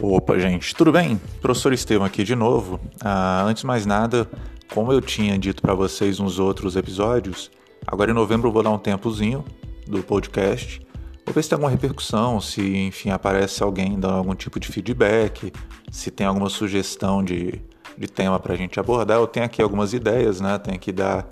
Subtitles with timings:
[0.00, 1.20] Opa, gente, tudo bem?
[1.40, 2.78] Professor Estevam aqui de novo.
[3.00, 4.30] Ah, antes de mais nada,
[4.72, 7.50] como eu tinha dito para vocês nos outros episódios,
[7.84, 9.44] agora em novembro eu vou dar um tempozinho
[9.88, 10.80] do podcast.
[11.26, 15.52] Vou ver se tem alguma repercussão, se enfim aparece alguém dando algum tipo de feedback,
[15.90, 17.60] se tem alguma sugestão de,
[17.96, 19.18] de tema para a gente abordar.
[19.18, 20.58] Eu tenho aqui algumas ideias, né?
[20.58, 21.28] Tenho que dar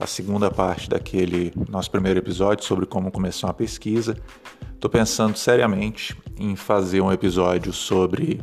[0.00, 4.16] a segunda parte daquele nosso primeiro episódio sobre como começar uma pesquisa.
[4.74, 8.40] Estou pensando seriamente em fazer um episódio sobre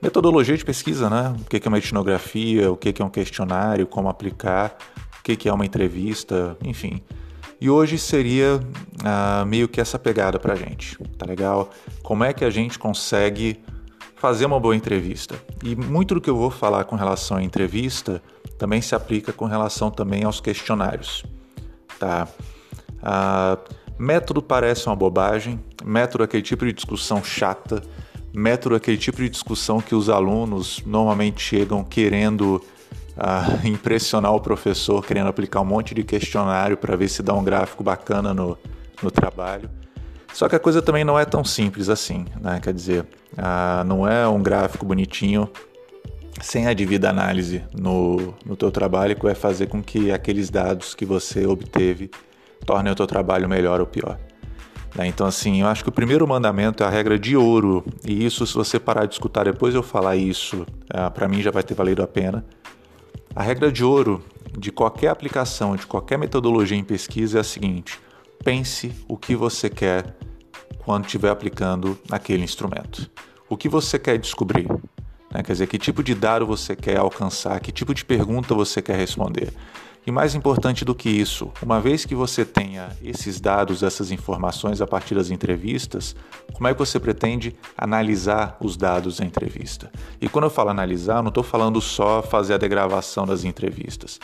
[0.00, 1.34] metodologia de pesquisa, né?
[1.38, 4.74] O que é uma etnografia, o que é um questionário, como aplicar,
[5.18, 7.02] o que é uma entrevista, enfim.
[7.60, 8.58] E hoje seria
[9.04, 11.70] ah, meio que essa pegada para a gente, tá legal?
[12.02, 13.60] Como é que a gente consegue
[14.16, 15.36] fazer uma boa entrevista?
[15.62, 18.22] E muito do que eu vou falar com relação à entrevista
[18.62, 21.24] também se aplica com relação também aos questionários,
[21.98, 22.28] tá?
[23.02, 23.58] Ah,
[23.98, 27.82] Método parece uma bobagem, método é aquele tipo de discussão chata,
[28.32, 32.62] método é aquele tipo de discussão que os alunos normalmente chegam querendo
[33.16, 37.42] uh, impressionar o professor, querendo aplicar um monte de questionário para ver se dá um
[37.42, 38.56] gráfico bacana no,
[39.02, 39.68] no trabalho.
[40.32, 42.60] Só que a coisa também não é tão simples assim, né?
[42.62, 45.50] Quer dizer, uh, não é um gráfico bonitinho
[46.40, 51.04] sem a devida análise no, no teu trabalho vai fazer com que aqueles dados que
[51.04, 52.10] você obteve
[52.64, 54.18] tornem o teu trabalho melhor ou pior.
[54.94, 55.06] Né?
[55.06, 58.46] Então, assim, eu acho que o primeiro mandamento é a regra de ouro, e isso,
[58.46, 61.74] se você parar de escutar depois eu falar isso, é, para mim já vai ter
[61.74, 62.44] valido a pena.
[63.34, 64.22] A regra de ouro
[64.56, 67.98] de qualquer aplicação, de qualquer metodologia em pesquisa é a seguinte:
[68.44, 70.14] pense o que você quer
[70.84, 73.10] quando estiver aplicando aquele instrumento.
[73.48, 74.68] O que você quer descobrir?
[75.32, 75.42] Né?
[75.42, 78.96] Quer dizer, que tipo de dado você quer alcançar, que tipo de pergunta você quer
[78.96, 79.52] responder.
[80.04, 84.80] E mais importante do que isso, uma vez que você tenha esses dados, essas informações
[84.80, 86.16] a partir das entrevistas,
[86.52, 89.92] como é que você pretende analisar os dados da entrevista?
[90.20, 94.18] E quando eu falo analisar, não estou falando só fazer a degravação das entrevistas.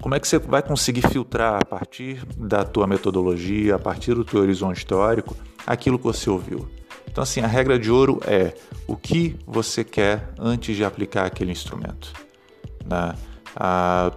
[0.00, 4.24] Como é que você vai conseguir filtrar a partir da tua metodologia, a partir do
[4.24, 6.68] teu horizonte teórico, aquilo que você ouviu?
[7.12, 8.54] Então, assim, a regra de ouro é
[8.86, 12.10] o que você quer antes de aplicar aquele instrumento.
[12.86, 13.14] Né?
[13.54, 14.10] Ah,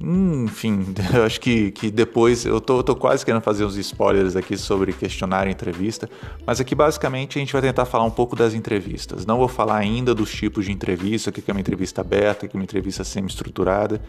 [0.00, 4.56] enfim, eu acho que, que depois eu tô, tô quase querendo fazer uns spoilers aqui
[4.56, 6.08] sobre questionário e entrevista,
[6.46, 9.26] mas aqui basicamente a gente vai tentar falar um pouco das entrevistas.
[9.26, 12.48] Não vou falar ainda dos tipos de entrevista, o que é uma entrevista aberta, o
[12.48, 14.00] que é uma entrevista semi-estruturada.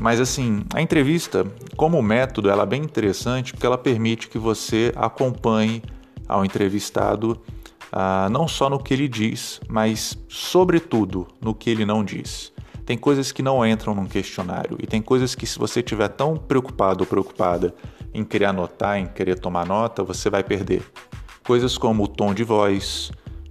[0.00, 4.92] Mas assim, a entrevista, como método, ela é bem interessante porque ela permite que você
[4.96, 5.82] acompanhe
[6.28, 7.40] ao entrevistado
[7.90, 12.52] ah, não só no que ele diz, mas sobretudo no que ele não diz.
[12.84, 16.36] Tem coisas que não entram num questionário e tem coisas que, se você estiver tão
[16.36, 17.74] preocupado ou preocupada
[18.14, 20.82] em querer anotar, em querer tomar nota, você vai perder.
[21.44, 23.10] Coisas como o tom de voz,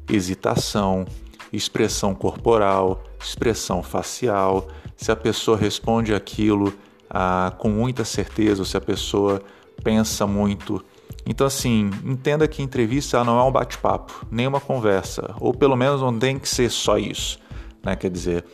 [0.09, 1.05] hesitação,
[1.53, 6.73] expressão corporal, expressão facial, se a pessoa responde aquilo
[7.09, 9.41] ah, com muita certeza, ou se a pessoa
[9.83, 10.83] pensa muito.
[11.29, 15.99] Então, assim, entenda que entrevista não é um bate-papo, nem uma conversa, ou pelo menos
[16.01, 17.37] não tem que ser só isso.
[17.83, 17.97] Né?
[17.97, 18.45] Quer dizer,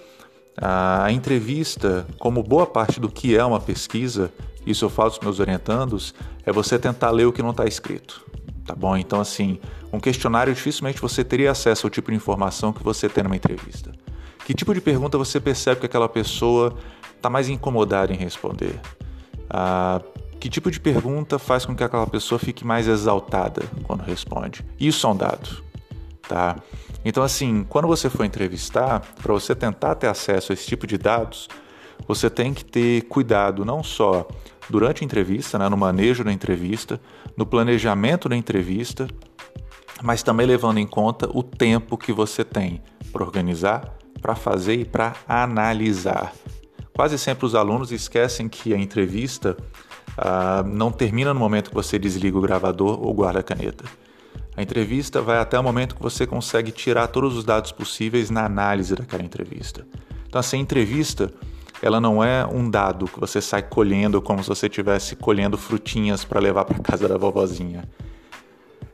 [0.58, 4.34] a entrevista, como boa parte do que é uma pesquisa,
[4.66, 8.26] isso eu falo os meus orientandos, é você tentar ler o que não está escrito.
[8.66, 8.98] Tá bom?
[8.98, 9.60] Então, assim,
[9.92, 13.92] um questionário dificilmente você teria acesso ao tipo de informação que você tem numa entrevista.
[14.48, 16.76] Que tipo de pergunta você percebe que aquela pessoa
[17.16, 18.80] está mais incomodada em responder?
[19.48, 20.02] Ah,
[20.44, 24.66] que tipo de pergunta faz com que aquela pessoa fique mais exaltada quando responde?
[24.78, 25.64] Isso é um dado
[26.28, 26.58] tá?
[27.06, 30.98] Então, assim, quando você for entrevistar, para você tentar ter acesso a esse tipo de
[30.98, 31.48] dados,
[32.08, 34.28] você tem que ter cuidado não só
[34.70, 37.00] durante a entrevista, né, no manejo da entrevista,
[37.36, 39.08] no planejamento da entrevista,
[40.02, 42.82] mas também levando em conta o tempo que você tem
[43.12, 46.34] para organizar, para fazer e para analisar.
[46.96, 49.58] Quase sempre os alunos esquecem que a entrevista
[50.18, 53.84] ah, não termina no momento que você desliga o gravador ou guarda a caneta.
[54.56, 58.46] A entrevista vai até o momento que você consegue tirar todos os dados possíveis na
[58.46, 59.86] análise daquela entrevista.
[60.28, 61.34] Então, assim, a entrevista
[61.82, 66.24] ela não é um dado que você sai colhendo como se você estivesse colhendo frutinhas
[66.24, 67.84] para levar para casa da vovozinha.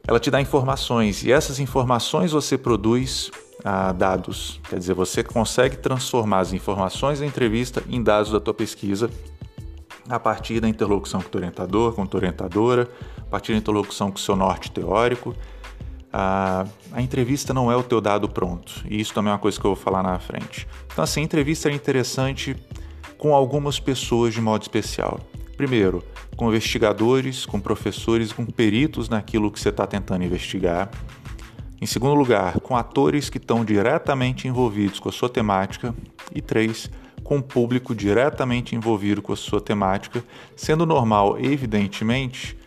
[0.07, 3.29] Ela te dá informações e essas informações você produz
[3.63, 4.59] ah, dados.
[4.67, 9.07] Quer dizer, você consegue transformar as informações da entrevista em dados da tua pesquisa
[10.09, 14.17] a partir da interlocução com o orientador, com a orientadora, a partir da interlocução com
[14.17, 15.35] o seu norte teórico.
[16.11, 19.59] A, a entrevista não é o teu dado pronto, e isso também é uma coisa
[19.59, 20.67] que eu vou falar na frente.
[20.91, 22.55] Então, assim, a entrevista é interessante
[23.17, 25.19] com algumas pessoas de modo especial.
[25.55, 26.03] Primeiro,
[26.35, 30.89] com investigadores, com professores, com peritos naquilo que você está tentando investigar.
[31.81, 35.93] Em segundo lugar, com atores que estão diretamente envolvidos com a sua temática.
[36.33, 36.89] E três,
[37.29, 40.23] com o público diretamente envolvido com a sua temática,
[40.55, 42.57] sendo normal, evidentemente,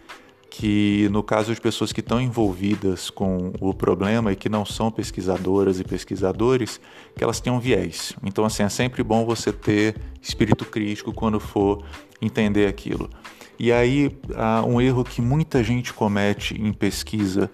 [0.48, 4.88] que no caso de pessoas que estão envolvidas com o problema e que não são
[4.88, 6.80] pesquisadoras e pesquisadores,
[7.16, 8.14] que elas tenham viés.
[8.22, 11.82] Então, assim, é sempre bom você ter espírito crítico quando for
[12.20, 13.10] entender aquilo.
[13.58, 14.16] E aí,
[14.64, 17.50] um erro que muita gente comete em pesquisa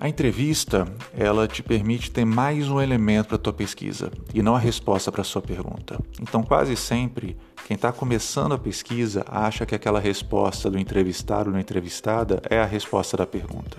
[0.00, 4.56] a entrevista, ela te permite ter mais um elemento para a tua pesquisa e não
[4.56, 6.00] a resposta para a sua pergunta.
[6.22, 7.36] Então, quase sempre,
[7.66, 12.58] quem está começando a pesquisa acha que aquela resposta do entrevistado ou da entrevistada é
[12.58, 13.76] a resposta da pergunta.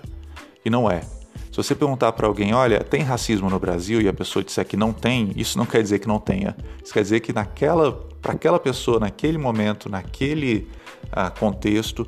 [0.63, 0.99] E não é.
[0.99, 4.77] Se você perguntar para alguém, olha, tem racismo no Brasil e a pessoa disser que
[4.77, 6.55] não tem, isso não quer dizer que não tenha.
[6.83, 10.69] Isso quer dizer que naquela, para aquela pessoa, naquele momento, naquele
[11.11, 12.07] ah, contexto,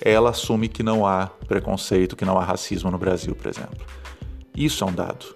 [0.00, 3.84] ela assume que não há preconceito, que não há racismo no Brasil, por exemplo.
[4.56, 5.26] Isso é um dado.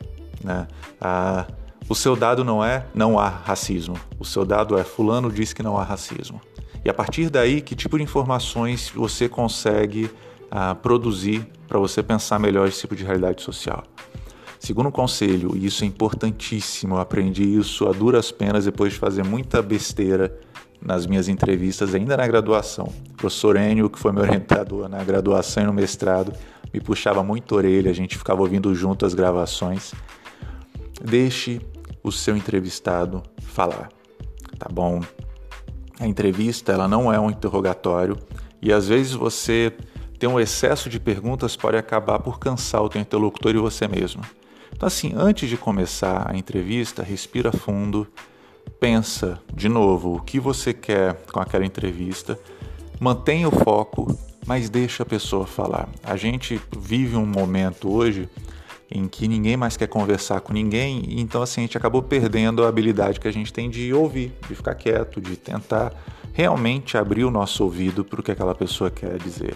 [0.43, 0.66] Né?
[1.00, 1.46] Ah,
[1.88, 3.99] o seu dado não é não há racismo.
[4.19, 6.40] O seu dado é fulano diz que não há racismo.
[6.84, 10.10] E a partir daí, que tipo de informações você consegue
[10.50, 13.84] ah, produzir para você pensar melhor esse tipo de realidade social?
[14.58, 19.25] Segundo conselho, e isso é importantíssimo, eu aprendi isso a duras penas depois de fazer
[19.25, 20.37] muita besteira
[20.80, 22.92] nas minhas entrevistas ainda na graduação.
[23.10, 26.32] O professor Enio, que foi meu orientador na graduação e no mestrado,
[26.72, 29.92] me puxava muito a orelha, a gente ficava ouvindo junto as gravações.
[31.02, 31.60] Deixe
[32.02, 33.88] o seu entrevistado falar,
[34.58, 35.00] tá bom?
[36.00, 38.16] A entrevista, ela não é um interrogatório
[38.62, 39.72] e às vezes você
[40.19, 44.22] ter um excesso de perguntas pode acabar por cansar o teu interlocutor e você mesmo.
[44.72, 48.06] Então assim, antes de começar a entrevista, respira fundo,
[48.80, 52.38] pensa de novo o que você quer com aquela entrevista,
[53.00, 54.16] mantenha o foco,
[54.46, 55.88] mas deixa a pessoa falar.
[56.02, 58.28] A gente vive um momento hoje
[58.90, 62.69] em que ninguém mais quer conversar com ninguém, então assim a gente acabou perdendo a
[62.69, 65.92] habilidade que a gente tem de ouvir, de ficar quieto, de tentar
[66.32, 69.54] realmente abrir o nosso ouvido para o que aquela pessoa quer dizer.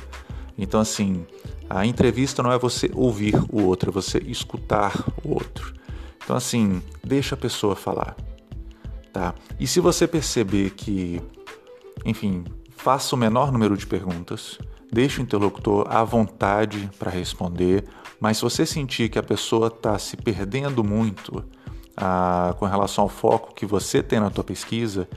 [0.58, 1.24] Então assim,
[1.70, 4.92] a entrevista não é você ouvir o outro, é você escutar
[5.24, 5.72] o outro.
[6.22, 8.14] Então assim, deixa a pessoa falar
[9.12, 9.34] tá?
[9.60, 11.20] E se você perceber que,
[12.04, 12.44] enfim,
[12.76, 14.58] faça o menor número de perguntas,
[14.90, 17.84] deixe o interlocutor à vontade para responder,
[18.18, 21.44] mas se você sentir que a pessoa está se perdendo muito
[21.96, 25.08] ah, com relação ao foco que você tem na tua pesquisa,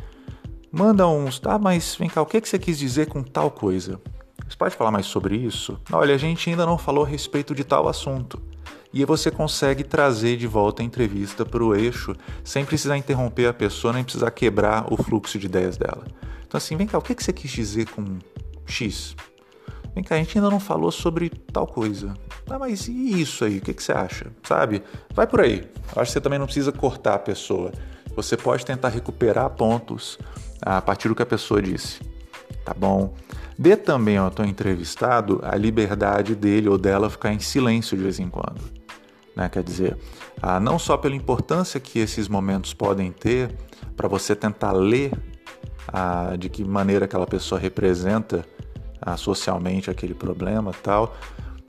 [0.72, 4.00] manda uns, tá, mas vem cá, o que, que você quis dizer com tal coisa?
[4.48, 5.80] Você pode falar mais sobre isso?
[5.92, 8.40] Olha, a gente ainda não falou a respeito de tal assunto
[8.96, 12.16] e você consegue trazer de volta a entrevista para o eixo
[12.46, 16.08] sem precisar interromper a pessoa nem precisar quebrar o fluxo de ideias dela.
[16.48, 18.20] Então, assim, vem cá, o que você quis dizer com
[18.66, 19.14] X?
[19.94, 22.14] Vem cá, a gente ainda não falou sobre tal coisa.
[22.50, 23.58] Ah, mas e isso aí?
[23.58, 24.32] O que, você acha?
[24.44, 24.82] Sabe?
[25.14, 25.70] Vai por aí.
[25.94, 27.74] Eu acho que você também não precisa cortar a pessoa.
[28.16, 30.18] Você pode tentar recuperar pontos
[30.62, 32.00] a partir do que a pessoa disse.
[32.64, 33.14] Tá bom?
[33.60, 38.20] Dê também ao teu entrevistado a liberdade dele ou dela ficar em silêncio de vez
[38.20, 38.85] em quando.
[39.36, 39.50] Né?
[39.50, 39.98] Quer dizer,
[40.42, 43.56] ah, não só pela importância que esses momentos podem ter
[43.96, 45.12] para você tentar ler
[45.88, 48.46] ah, de que maneira aquela pessoa representa
[49.02, 51.16] ah, socialmente aquele problema tal,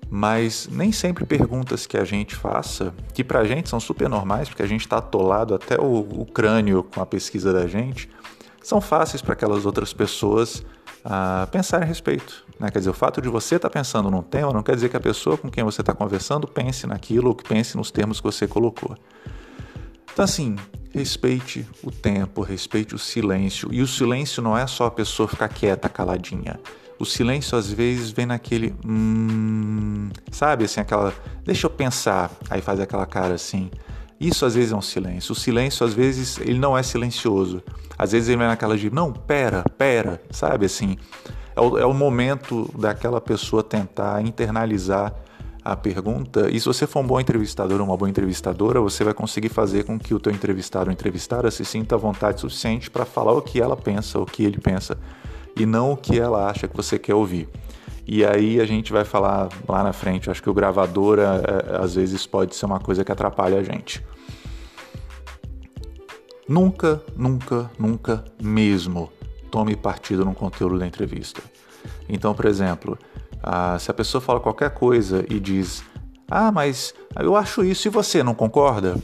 [0.09, 4.49] mas nem sempre perguntas que a gente faça, que para a gente são super normais,
[4.49, 8.09] porque a gente está atolado até o, o crânio com a pesquisa da gente,
[8.63, 10.65] são fáceis para aquelas outras pessoas
[11.09, 12.45] a pensar a respeito.
[12.59, 12.69] Né?
[12.69, 14.97] Quer dizer, o fato de você estar tá pensando num tema não quer dizer que
[14.97, 18.25] a pessoa com quem você está conversando pense naquilo ou que pense nos termos que
[18.25, 18.97] você colocou.
[20.13, 20.57] Então, assim,
[20.93, 23.69] respeite o tempo, respeite o silêncio.
[23.73, 26.59] E o silêncio não é só a pessoa ficar quieta, caladinha.
[26.99, 28.75] O silêncio às vezes vem naquele.
[28.85, 31.15] Hum, sabe, assim, aquela.
[31.45, 32.31] Deixa eu pensar.
[32.51, 33.71] Aí faz aquela cara assim.
[34.19, 35.33] Isso às vezes é um silêncio.
[35.33, 37.63] O silêncio às vezes ele não é silencioso.
[37.99, 40.97] Às vezes ele vem naquela de não, pera, pera, sabe assim.
[41.55, 45.15] É o, é o momento daquela pessoa tentar internalizar
[45.67, 46.49] a pergunta.
[46.49, 49.85] E se você for um bom entrevistador ou uma boa entrevistadora, você vai conseguir fazer
[49.85, 53.43] com que o teu entrevistado ou entrevistada se sinta à vontade suficiente para falar o
[53.43, 54.97] que ela pensa, o que ele pensa,
[55.57, 57.49] e não o que ela acha que você quer ouvir.
[58.07, 60.31] E aí a gente vai falar lá na frente.
[60.31, 63.63] Acho que o gravador é, é, às vezes pode ser uma coisa que atrapalha a
[63.63, 64.05] gente.
[66.49, 69.11] Nunca, nunca, nunca mesmo
[69.51, 71.43] tome partido num conteúdo da entrevista.
[72.09, 72.97] Então, por exemplo,
[73.43, 75.83] ah, se a pessoa fala qualquer coisa e diz:
[76.31, 78.97] Ah, mas eu acho isso e você não concorda?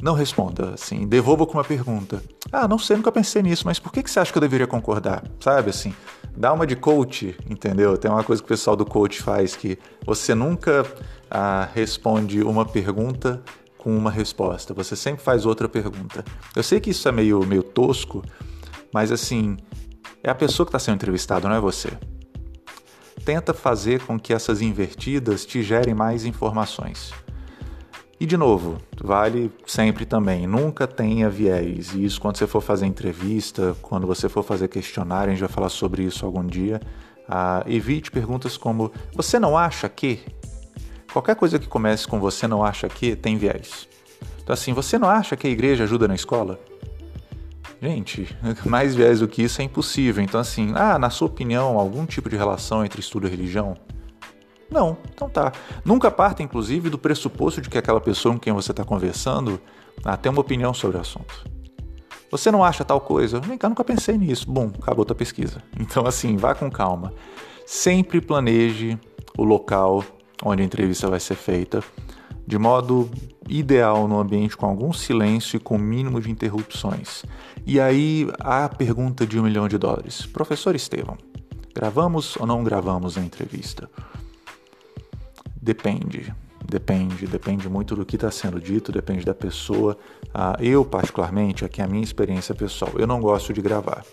[0.00, 2.22] Não responda, assim, devolva com uma pergunta.
[2.52, 5.24] Ah, não sei, nunca pensei nisso, mas por que você acha que eu deveria concordar?
[5.40, 5.94] Sabe assim?
[6.36, 7.96] Dá uma de coach, entendeu?
[7.96, 10.86] Tem uma coisa que o pessoal do coach faz que você nunca
[11.30, 13.42] ah, responde uma pergunta
[13.76, 14.72] com uma resposta.
[14.72, 16.24] Você sempre faz outra pergunta.
[16.54, 18.22] Eu sei que isso é meio, meio tosco,
[18.92, 19.56] mas assim,
[20.22, 21.90] é a pessoa que está sendo entrevistada, não é você.
[23.24, 27.12] Tenta fazer com que essas invertidas te gerem mais informações.
[28.22, 31.92] E de novo, vale sempre também, nunca tenha viés.
[31.92, 35.48] E isso quando você for fazer entrevista, quando você for fazer questionário, a gente vai
[35.48, 36.80] falar sobre isso algum dia.
[37.28, 40.20] Uh, evite perguntas como: Você não acha que?
[41.12, 43.88] Qualquer coisa que comece com você não acha que tem viés.
[44.40, 46.60] Então, assim, você não acha que a igreja ajuda na escola?
[47.82, 48.28] Gente,
[48.64, 50.22] mais viés do que isso é impossível.
[50.22, 53.76] Então, assim, ah, na sua opinião, algum tipo de relação entre estudo e religião?
[54.72, 55.52] Não, então tá.
[55.84, 59.60] Nunca parta, inclusive, do pressuposto de que aquela pessoa com quem você está conversando
[60.04, 61.44] ah, tem uma opinião sobre o assunto.
[62.30, 63.38] Você não acha tal coisa?
[63.38, 64.50] Vem cá, nunca pensei nisso.
[64.50, 65.62] Bom, acabou tua pesquisa.
[65.78, 67.12] Então, assim, vá com calma.
[67.66, 68.98] Sempre planeje
[69.36, 70.02] o local
[70.42, 71.82] onde a entrevista vai ser feita,
[72.46, 73.10] de modo
[73.48, 77.24] ideal no ambiente com algum silêncio e com mínimo de interrupções.
[77.66, 80.26] E aí a pergunta de um milhão de dólares.
[80.26, 81.18] Professor Estevão,
[81.74, 83.88] gravamos ou não gravamos a entrevista?
[85.62, 86.34] Depende,
[86.68, 89.96] depende, depende muito do que está sendo dito, depende da pessoa.
[90.34, 94.04] Ah, eu, particularmente, aqui é a minha experiência pessoal, eu não gosto de gravar.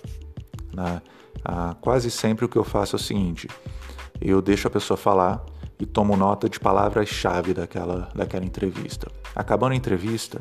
[0.71, 1.01] Né?
[1.43, 3.47] Ah, quase sempre o que eu faço é o seguinte:
[4.21, 5.43] eu deixo a pessoa falar
[5.79, 9.11] e tomo nota de palavras-chave daquela, daquela entrevista.
[9.35, 10.39] Acabando a entrevista,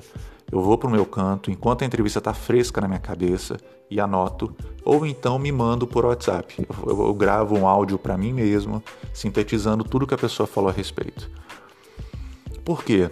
[0.50, 3.58] eu vou para o meu canto enquanto a entrevista está fresca na minha cabeça
[3.90, 6.66] e anoto, ou então me mando por WhatsApp.
[6.86, 10.72] Eu, eu, gravo um áudio para mim mesmo, sintetizando tudo que a pessoa falou a
[10.72, 11.30] respeito.
[12.64, 13.10] Por quê?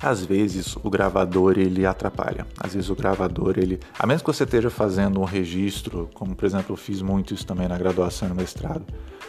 [0.00, 2.46] Às vezes o gravador ele atrapalha.
[2.58, 6.46] Às vezes o gravador ele, a menos que você esteja fazendo um registro, como por
[6.46, 8.84] exemplo eu fiz muito isso também na graduação e no mestrado,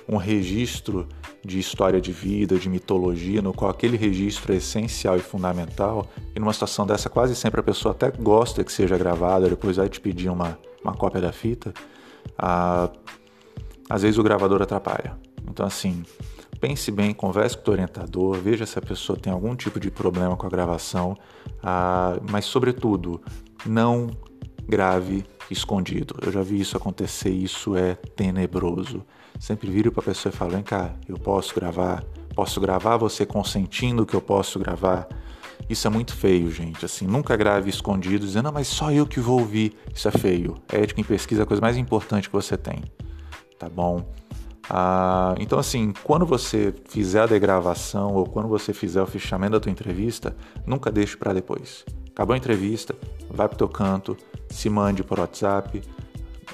[0.08, 1.08] um registro
[1.44, 6.40] de história de vida, de mitologia, no qual aquele registro é essencial e fundamental, e
[6.40, 10.00] numa situação dessa quase sempre a pessoa até gosta que seja gravada, depois vai te
[10.00, 11.74] pedir uma, uma cópia da fita,
[12.38, 12.90] ah,
[13.90, 15.18] às vezes o gravador atrapalha.
[15.50, 16.04] Então assim,
[16.60, 20.36] pense bem, converse com o orientador, veja se a pessoa tem algum tipo de problema
[20.36, 21.18] com a gravação,
[21.64, 23.22] ah, mas sobretudo,
[23.66, 24.10] não
[24.68, 26.16] grave escondido.
[26.22, 29.04] Eu já vi isso acontecer, isso é tenebroso.
[29.40, 32.04] Sempre viro para a pessoa e falo: vem cá, eu posso gravar,
[32.36, 35.08] posso gravar você consentindo que eu posso gravar.
[35.70, 36.84] Isso é muito feio, gente.
[36.84, 39.78] Assim, nunca grave escondido dizendo, mas só eu que vou ouvir.
[39.94, 40.56] Isso é feio.
[40.72, 42.84] Ética em pesquisa é a coisa mais importante que você tem.
[43.58, 44.04] Tá bom?
[44.70, 49.60] Ah, então, assim, quando você fizer a degravação ou quando você fizer o fichamento da
[49.60, 51.86] tua entrevista, nunca deixe para depois.
[52.12, 52.96] Acabou a entrevista,
[53.30, 54.18] vai para o teu canto,
[54.50, 55.82] se mande por WhatsApp,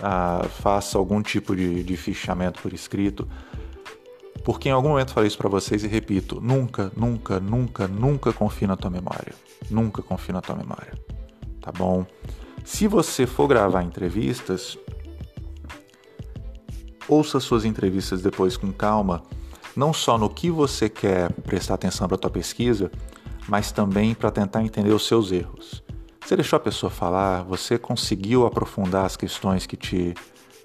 [0.01, 3.27] ah, faça algum tipo de, de fichamento por escrito.
[4.43, 8.67] Porque em algum momento falei isso para vocês e repito: nunca, nunca, nunca, nunca confie
[8.67, 9.33] na tua memória.
[9.69, 10.93] Nunca confie na tua memória.
[11.61, 12.05] Tá bom?
[12.63, 14.77] Se você for gravar entrevistas,
[17.07, 19.21] Ouça suas entrevistas depois com calma,
[19.75, 22.91] não só no que você quer prestar atenção para a tua pesquisa,
[23.47, 25.83] mas também para tentar entender os seus erros.
[26.25, 30.15] Você deixou a pessoa falar, você conseguiu aprofundar as questões que te,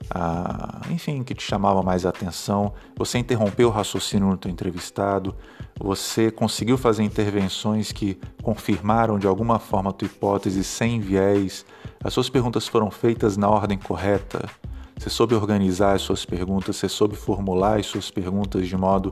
[0.09, 5.37] ah, enfim, que te chamavam mais atenção, você interrompeu o raciocínio teu entrevistado,
[5.79, 11.67] você conseguiu fazer intervenções que confirmaram de alguma forma a tua hipótese sem viés,
[12.03, 14.49] as suas perguntas foram feitas na ordem correta,
[14.97, 19.11] você soube organizar as suas perguntas, você soube formular as suas perguntas de modo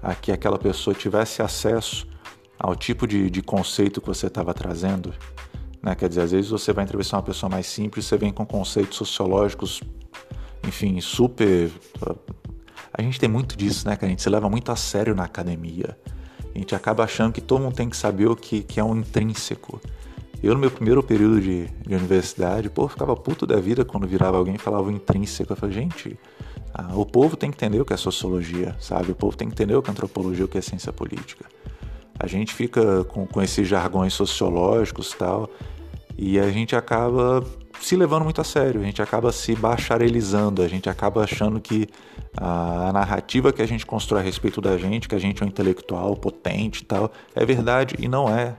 [0.00, 2.06] a que aquela pessoa tivesse acesso
[2.56, 5.12] ao tipo de, de conceito que você estava trazendo.
[5.88, 5.94] Né?
[5.94, 8.98] Quer dizer, às vezes você vai entrevistar uma pessoa mais simples, você vem com conceitos
[8.98, 9.82] sociológicos,
[10.66, 11.70] enfim, super.
[12.92, 15.24] A gente tem muito disso, né, que a gente se leva muito a sério na
[15.24, 15.96] academia.
[16.54, 18.96] A gente acaba achando que todo mundo tem que saber o que, que é um
[18.96, 19.80] intrínseco.
[20.42, 24.36] Eu, no meu primeiro período de, de universidade, pô, ficava puto da vida quando virava
[24.36, 25.52] alguém e falava intrínseco.
[25.52, 26.18] Eu falei, gente,
[26.74, 29.12] ah, o povo tem que entender o que é sociologia, sabe?
[29.12, 31.46] O povo tem que entender o que é antropologia, o que é ciência política.
[32.18, 35.48] A gente fica com, com esses jargões sociológicos tal,
[36.18, 37.44] e a gente acaba
[37.80, 41.86] se levando muito a sério, a gente acaba se bacharelizando, a gente acaba achando que
[42.36, 45.48] a, narrativa que a gente constrói a respeito da gente, que a gente é um
[45.48, 48.56] intelectual potente e tal, é verdade e não é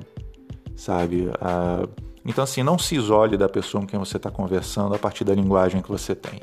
[0.79, 1.29] sabe?
[2.25, 5.33] Então, assim, não se isole da pessoa com quem você está conversando a partir da
[5.33, 6.39] linguagem que você tem,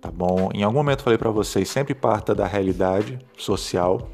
[0.00, 0.48] tá bom?
[0.54, 4.08] Em algum momento falei para vocês, sempre parta da realidade social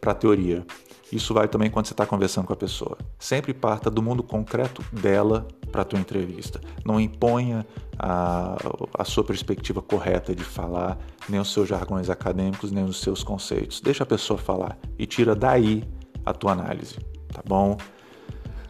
[0.00, 0.66] para teoria.
[1.12, 2.98] Isso vai também quando você está conversando com a pessoa.
[3.18, 6.60] Sempre parta do mundo concreto dela para a tua entrevista.
[6.84, 7.66] Não imponha
[7.98, 8.56] a,
[8.98, 10.98] a sua perspectiva correta de falar,
[11.28, 13.80] nem os seus jargões acadêmicos, nem os seus conceitos.
[13.80, 15.84] Deixa a pessoa falar e tira daí
[16.24, 16.96] a tua análise,
[17.32, 17.76] tá bom?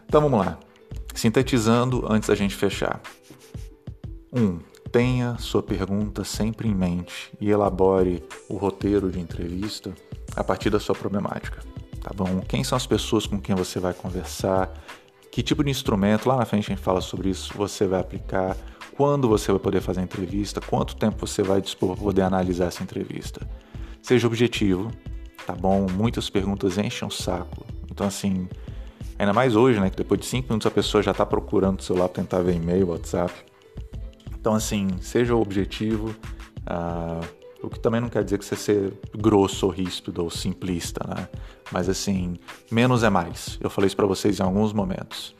[0.05, 0.59] Então vamos lá.
[1.15, 3.01] Sintetizando antes da gente fechar.
[4.31, 4.39] 1.
[4.39, 4.59] Um,
[4.91, 9.93] tenha sua pergunta sempre em mente e elabore o roteiro de entrevista
[10.35, 11.61] a partir da sua problemática,
[12.07, 12.39] tá bom?
[12.47, 14.71] Quem são as pessoas com quem você vai conversar?
[15.29, 18.55] Que tipo de instrumento, lá na frente a gente fala sobre isso, você vai aplicar?
[18.95, 20.61] Quando você vai poder fazer a entrevista?
[20.61, 23.47] Quanto tempo você vai dispor para poder analisar essa entrevista?
[24.01, 24.89] Seja objetivo,
[25.45, 25.85] tá bom?
[25.91, 27.65] Muitas perguntas enchem o saco.
[27.91, 28.47] Então, assim,
[29.19, 29.89] Ainda mais hoje, né?
[29.89, 32.55] Que depois de cinco minutos a pessoa já está procurando o celular para tentar ver
[32.55, 33.33] e-mail, WhatsApp.
[34.39, 36.15] Então, assim, seja objetivo.
[36.61, 37.36] Uh,
[37.67, 41.27] o que também não quer dizer que você seja grosso ou ríspido ou simplista, né?
[41.71, 42.37] Mas, assim,
[42.71, 43.57] menos é mais.
[43.61, 45.35] Eu falei isso para vocês em alguns momentos.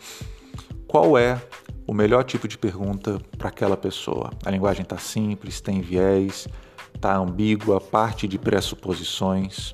[0.88, 1.42] Qual é
[1.88, 4.32] o melhor tipo de pergunta para aquela pessoa?
[4.46, 6.48] A linguagem está simples, tem viés,
[6.94, 9.72] está ambígua, parte de pressuposições.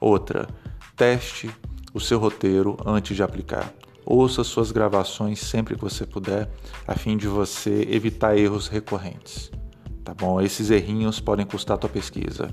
[0.00, 0.48] Outra,
[0.96, 1.50] teste
[1.94, 3.72] o seu roteiro antes de aplicar.
[4.04, 6.50] Ouça suas gravações sempre que você puder,
[6.84, 9.52] a fim de você evitar erros recorrentes.
[10.04, 10.40] Tá bom?
[10.40, 12.50] Esses errinhos podem custar a tua pesquisa.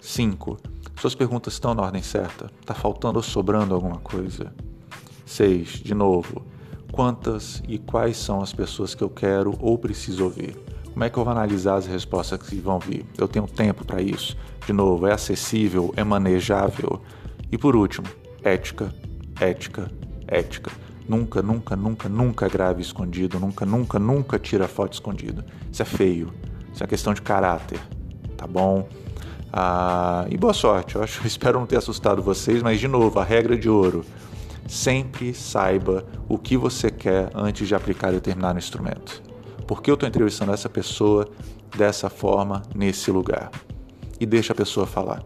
[0.00, 0.58] 5.
[1.00, 2.50] Suas perguntas estão na ordem certa?
[2.60, 4.52] Está faltando ou sobrando alguma coisa?
[5.24, 5.80] 6.
[5.82, 6.42] De novo,
[6.92, 10.56] quantas e quais são as pessoas que eu quero ou preciso ouvir?
[10.92, 13.04] Como é que eu vou analisar as respostas que vão vir?
[13.18, 14.36] Eu tenho tempo para isso?
[14.64, 15.92] De novo, é acessível?
[15.96, 17.02] É manejável?
[17.50, 18.06] E por último,
[18.42, 18.94] ética,
[19.40, 19.90] ética,
[20.28, 20.70] ética.
[21.08, 25.44] Nunca, nunca, nunca, nunca grave escondido, nunca, nunca, nunca tira foto escondido.
[25.70, 26.32] Isso é feio.
[26.74, 27.78] Isso é questão de caráter,
[28.36, 28.88] tá bom?
[29.52, 30.96] Ah, e boa sorte.
[30.96, 34.04] Eu acho, espero não ter assustado vocês, mas de novo, a regra de ouro:
[34.66, 39.22] sempre saiba o que você quer antes de aplicar determinado instrumento.
[39.68, 41.28] Por que eu estou entrevistando essa pessoa
[41.76, 43.52] dessa forma, nesse lugar?
[44.18, 45.22] E deixa a pessoa falar,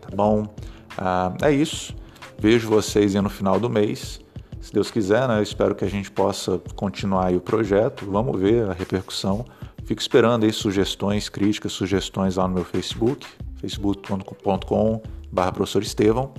[0.00, 0.52] tá bom?
[0.98, 1.94] Ah, é isso.
[2.40, 4.20] Vejo vocês no final do mês.
[4.60, 8.04] Se Deus quiser, né, eu espero que a gente possa continuar o projeto.
[8.10, 9.44] Vamos ver a repercussão.
[9.86, 13.24] Fico esperando aí sugestões, críticas, sugestões lá no meu Facebook,
[13.60, 16.34] facebook.com.br professor Estevão.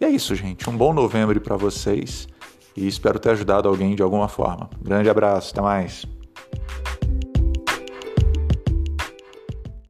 [0.00, 0.68] E é isso, gente.
[0.68, 2.26] Um bom novembro para vocês
[2.74, 4.70] e espero ter ajudado alguém de alguma forma.
[4.82, 6.06] Grande abraço, até mais.